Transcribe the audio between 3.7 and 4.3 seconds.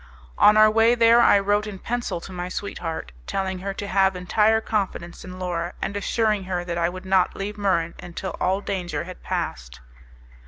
to have